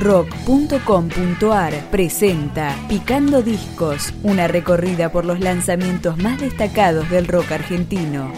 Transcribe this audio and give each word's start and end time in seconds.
rock.com.ar 0.00 1.90
presenta 1.90 2.74
Picando 2.88 3.42
Discos, 3.42 4.14
una 4.22 4.48
recorrida 4.48 5.12
por 5.12 5.26
los 5.26 5.40
lanzamientos 5.40 6.16
más 6.16 6.40
destacados 6.40 7.08
del 7.10 7.28
rock 7.28 7.52
argentino. 7.52 8.32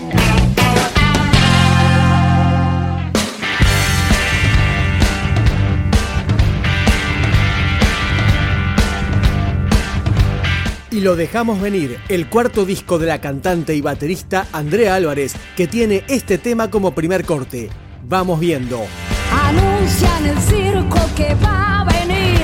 Y 10.91 11.01
lo 11.01 11.17
dejamos 11.17 11.61
venir, 11.61 11.99
el 12.09 12.29
cuarto 12.29 12.67
disco 12.67 12.99
de 12.99 13.07
la 13.07 13.21
cantante 13.21 13.75
y 13.75 13.81
baterista 13.81 14.47
Andrea 14.53 14.95
Álvarez, 14.97 15.35
que 15.57 15.67
tiene 15.67 16.05
este 16.09 16.37
tema 16.37 16.71
como 16.71 16.95
primer 16.95 17.25
corte. 17.25 17.71
Vamos 18.05 18.41
viendo. 18.41 18.85
Anuncian 19.33 20.27
el 20.27 20.39
circo 20.39 20.99
que 21.17 21.35
va 21.45 21.81
a 21.81 21.85
venir, 21.85 22.41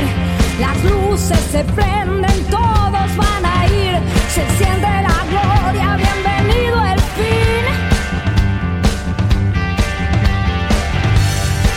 las 0.59 0.83
luces 0.85 1.39
se 1.53 1.65
prenden, 1.65 2.45
todos 2.51 3.17
van 3.17 3.45
a 3.45 3.67
ir, 3.67 3.99
se 4.35 4.43
enciende 4.43 4.89
la 5.09 5.19
gloria, 5.33 5.97
bienvenido 5.97 6.85
el 6.85 7.01
fin. 7.17 7.65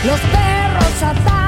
Los 0.05 0.20
perros 0.20 1.04
atados 1.04 1.41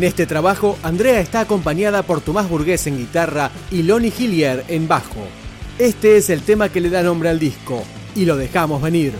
En 0.00 0.04
este 0.04 0.24
trabajo, 0.24 0.78
Andrea 0.82 1.20
está 1.20 1.40
acompañada 1.40 2.02
por 2.02 2.22
Tomás 2.22 2.48
Burgués 2.48 2.86
en 2.86 2.96
guitarra 2.96 3.50
y 3.70 3.82
Lonnie 3.82 4.10
Hillier 4.18 4.64
en 4.68 4.88
bajo. 4.88 5.26
Este 5.78 6.16
es 6.16 6.30
el 6.30 6.40
tema 6.40 6.70
que 6.70 6.80
le 6.80 6.88
da 6.88 7.02
nombre 7.02 7.28
al 7.28 7.38
disco, 7.38 7.82
y 8.16 8.24
lo 8.24 8.38
dejamos 8.38 8.80
venir. 8.80 9.12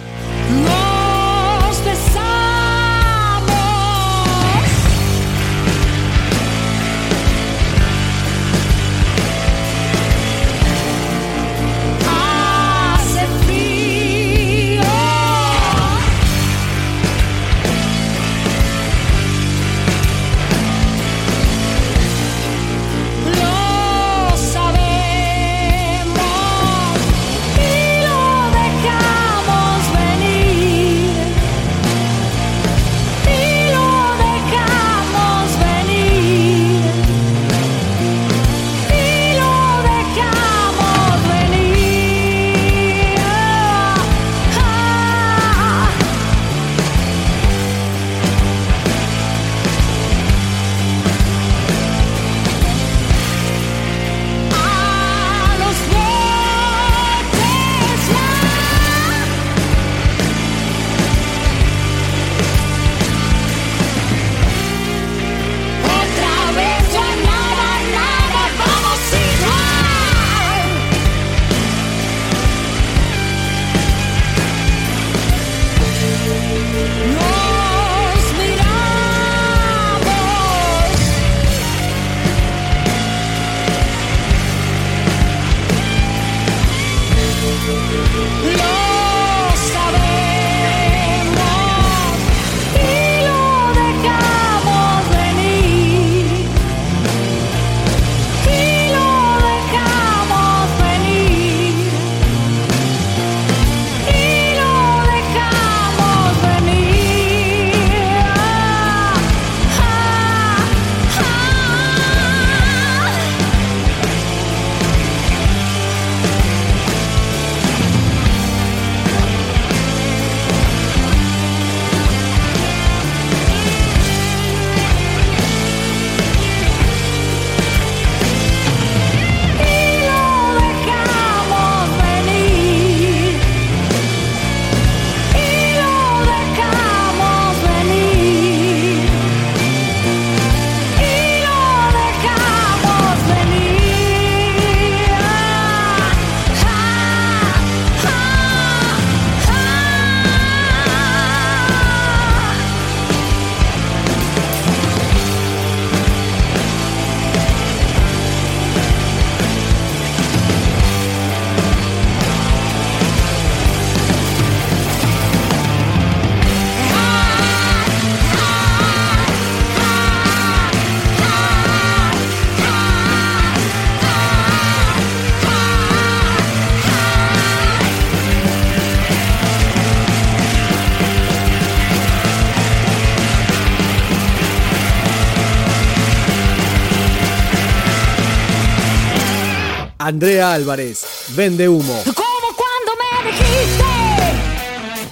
Andrea 190.01 190.55
Álvarez, 190.55 191.05
Vende 191.37 191.69
Humo. 191.69 192.03
Como 192.05 192.57
cuando 192.57 192.93
me 192.97 193.31
dijiste, 193.31 193.85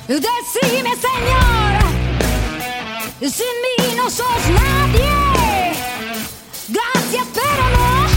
decime 0.09 0.97
Señor, 0.97 1.83
sin 3.21 3.55
mí 3.63 3.95
no 3.95 4.09
sos 4.09 4.49
nadie. 4.49 5.75
Gracias, 6.69 7.27
pero 7.35 7.69
no. 7.77 8.08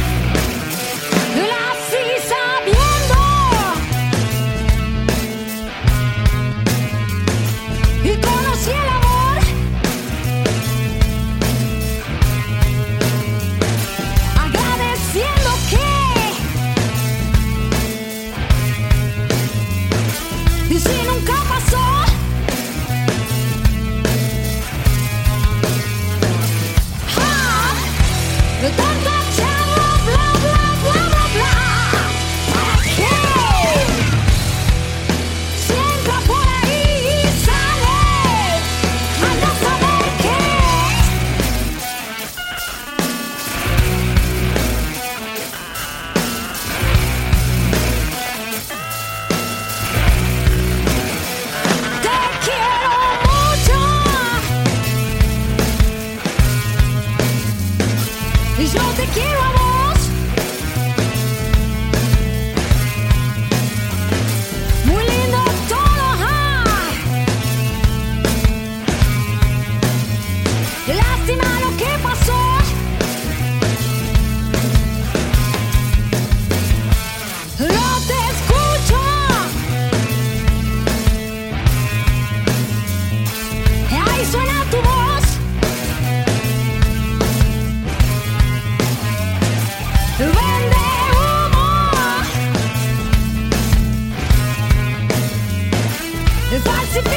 Bate, 96.63 97.10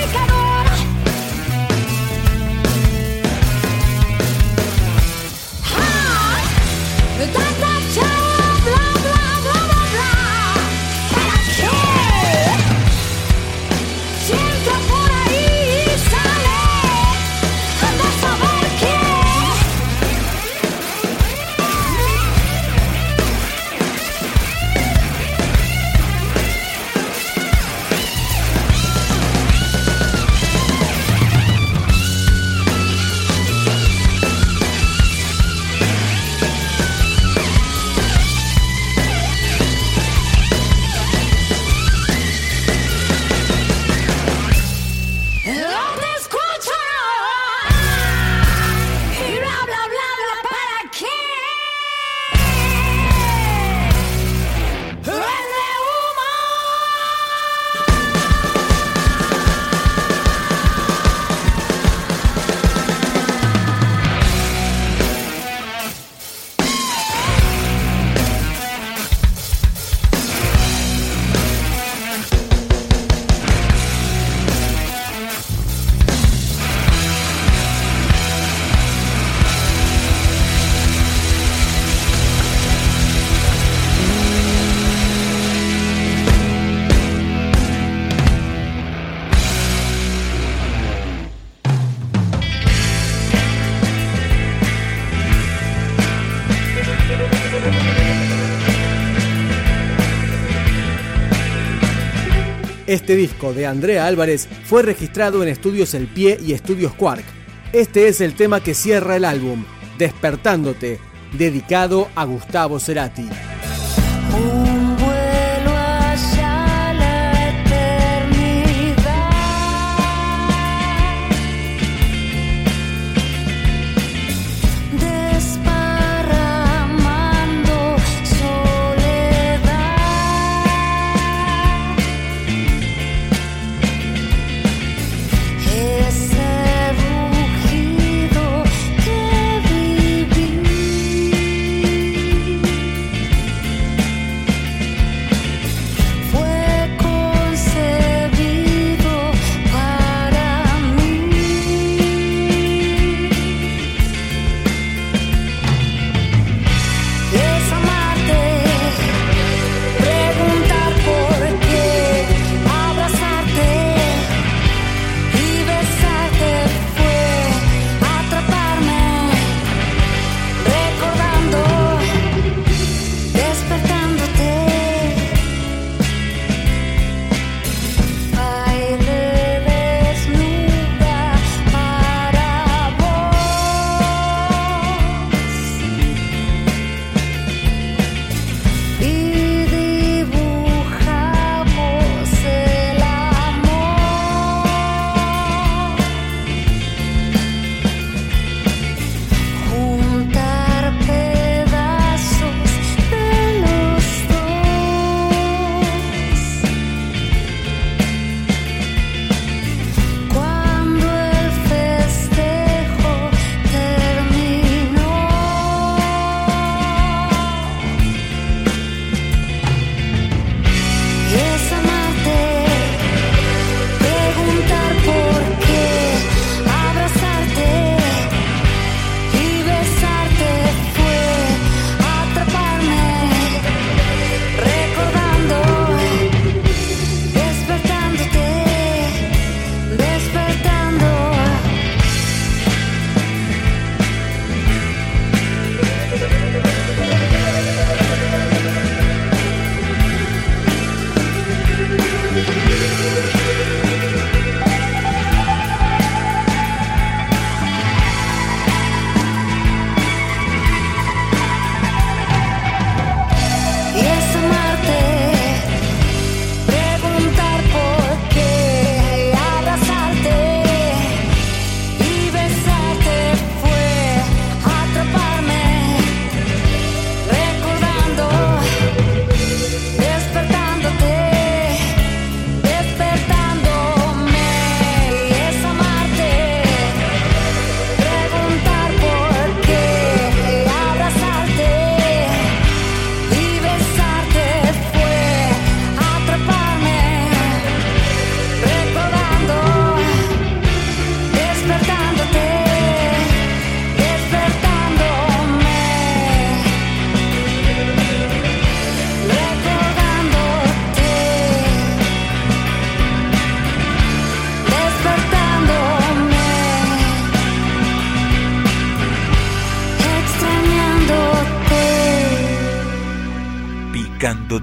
Este 102.95 103.17
disco 103.17 103.53
de 103.53 103.67
Andrea 103.67 104.07
Álvarez 104.07 104.49
fue 104.67 104.85
registrado 104.85 105.43
en 105.43 105.49
Estudios 105.49 105.95
El 105.95 106.07
Pie 106.07 106.39
y 106.41 106.53
Estudios 106.53 106.95
Quark. 106.95 107.25
Este 107.73 108.07
es 108.07 108.21
el 108.21 108.35
tema 108.35 108.63
que 108.63 108.73
cierra 108.73 109.17
el 109.17 109.25
álbum, 109.25 109.65
Despertándote, 109.99 111.01
dedicado 111.33 112.09
a 112.15 112.25
Gustavo 112.25 112.79
Cerati. 112.79 113.29